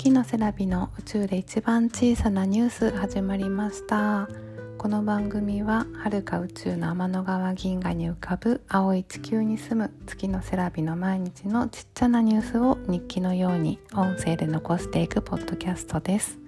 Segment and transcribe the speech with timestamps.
[0.00, 4.30] 月のセラビの宇宙で一番小さなニュース始まりました。
[4.78, 16.38] この番組は遥か宇宙の天の川銀河に浮かぶ青い地球に住む月のセラビの毎日のちっちゃなニュースを日記のように音声で残していくポッドキャストです。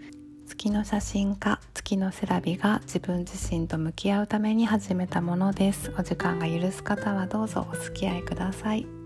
[0.47, 5.93] 月の写真家月のセラビが自分自身と向き合うために始めたものです。
[5.99, 9.02] お時間が許す方はどうぞお付き合いください。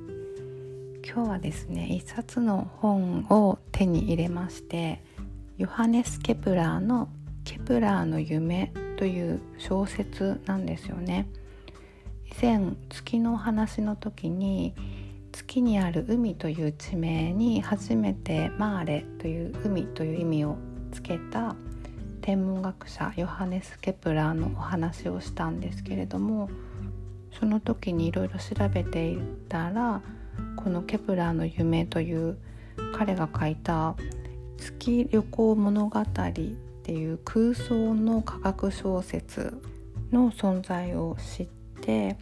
[1.07, 5.01] 今日はですね一冊の本を手に入れまして
[5.57, 7.09] ヨハネス・ケプラーの
[7.45, 11.29] 「ケプラーの夢」という小説なんですよね。
[12.25, 14.75] 以前月の話の時に
[15.31, 20.57] 月にある海という地名に初めてマーレという海という意味を
[20.91, 21.55] つけた
[22.21, 26.51] 天文学者ヨハネス・ケプラーのお話をしたんですけれども
[27.31, 29.19] その時にいろいろ調べてい
[29.49, 30.03] たら
[30.57, 32.39] この「ケプラーの夢」という
[32.95, 33.95] 彼が書いた
[34.59, 36.05] 月旅行物語っ
[36.83, 39.61] ていう空想の科学小説
[40.13, 41.47] の存在を知っ
[41.81, 42.17] て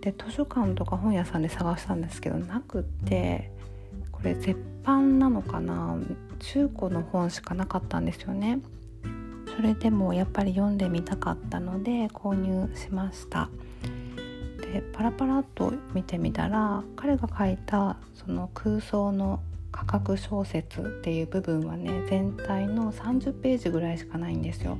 [0.00, 3.52] で図書館とか本屋さんで探したんですけどなくって
[4.10, 5.96] これ絶版なのかな？
[6.40, 8.60] 中古の本しかなかったんですよね。
[9.54, 13.50] それでもやっぱり読んでみたかったので購入しました。
[14.72, 24.78] でパラパラっと見てみたら彼が書いたその空想の価格小説っていう部分はね全体の30ページぐらいしかないんですよ。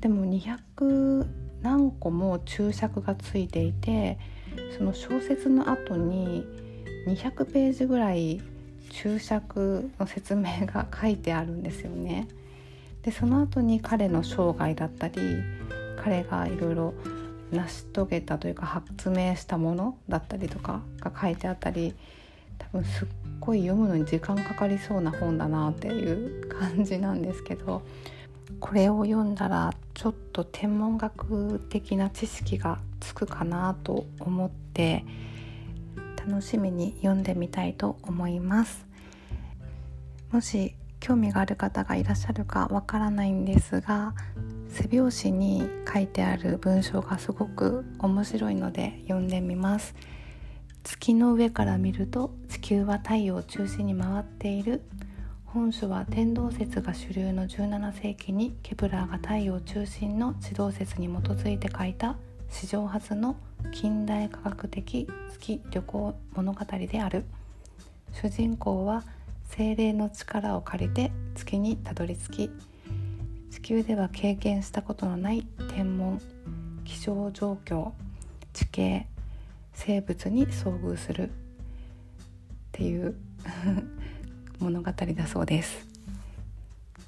[0.00, 1.26] でも200
[1.62, 4.18] 何個も注釈がついていて
[4.76, 6.46] その小説の後に
[7.06, 8.40] 200ページぐらい
[8.90, 12.28] 注釈の説明が書いてあるんですよね。
[13.02, 15.20] でその後に彼の生涯だったり
[16.02, 16.94] 彼がいろいろ
[17.50, 21.94] 成し遂げたというか発明したものだったりとかが書いてあったり
[22.58, 23.08] 多分すっ
[23.40, 27.82] ごい読むのに時間かかりそうな本だなっていう感じなんですけど
[28.60, 35.04] これを読んだらちょっと天文学的な知識がつくかなと思って
[36.16, 38.86] 楽しみに読んでみたいと思います。
[40.30, 44.14] もし興味がある方がいらっしゃるかわからないんですが
[44.68, 49.94] 背表紙に書いてある文章がすごく面白いので読んでみます。
[50.84, 54.82] 月の上から見ると地球は太陽を中心に回っている。
[55.46, 62.16] 本書は天動説が主流の17世紀にケプラーが太陽中心の地動説に基づいて書いた
[62.50, 63.36] 史上初の
[63.72, 67.24] 近代科学的月旅行物語である。
[68.12, 69.04] 主人公は
[69.48, 72.50] 精霊の力を借りて月にたどり着き
[73.50, 76.20] 地球では経験したことのない天文
[76.84, 77.90] 気象状況
[78.52, 79.06] 地形
[79.74, 81.32] 生物に遭遇するっ
[82.72, 83.14] ていう
[84.60, 85.86] 物語だそうです。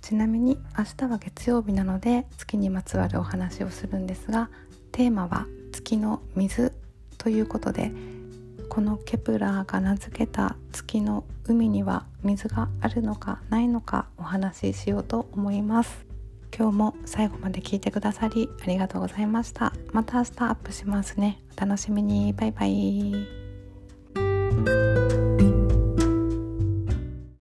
[0.01, 4.51] ちなみに明日は月曜日なので月にまつわるお話をするんですが
[4.91, 6.73] テーマは月の水
[7.17, 7.93] ということで
[8.71, 16.07] このケプラーが名付けた月の海には水があるのかないのかお話ししようと思います。
[16.57, 19.73] 今日も最後まで聞いてくださりありがとうございました。
[19.93, 21.43] また明日アップしますね。
[21.59, 22.33] お楽しみに。
[22.33, 23.40] バイバイ。